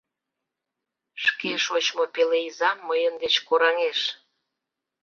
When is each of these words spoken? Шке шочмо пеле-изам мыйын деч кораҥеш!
Шке 1.23 1.51
шочмо 1.65 2.03
пеле-изам 2.13 2.77
мыйын 2.89 3.13
деч 3.23 3.35
кораҥеш! 3.47 3.99